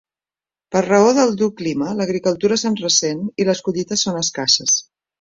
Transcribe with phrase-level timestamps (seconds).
[0.75, 4.85] Per raó del dur clima l'agricultura se'n ressent i les collites són escasses.